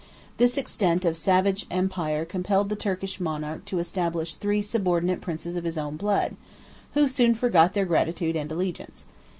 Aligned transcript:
This 0.37 0.57
extent 0.57 1.05
of 1.05 1.15
savage 1.15 1.67
empire 1.69 2.25
compelled 2.25 2.69
the 2.69 2.75
Turkish 2.75 3.19
monarch 3.19 3.65
to 3.65 3.77
establish 3.77 4.33
three 4.35 4.59
subordinate 4.63 5.21
princes 5.21 5.55
of 5.55 5.63
his 5.63 5.77
own 5.77 5.95
blood, 5.95 6.35
who 6.95 7.07
soon 7.07 7.35
forgot 7.35 7.75
their 7.75 7.85
gratitude 7.85 8.35
and 8.35 8.51
allegiance. 8.51 9.05